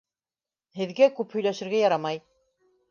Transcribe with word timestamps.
Һеҙгә 0.79 1.11
күп 1.21 1.39
һөйләшергә 1.39 1.87
ярамай. 1.87 2.23